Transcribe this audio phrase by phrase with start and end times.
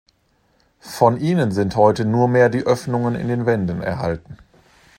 [0.97, 4.39] Von ihnen sind heute nur mehr die Öffnungen in den Wänden erhalten.